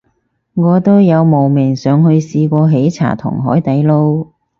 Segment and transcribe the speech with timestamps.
[0.55, 4.29] 我都有慕名上去試過喜茶同海底撈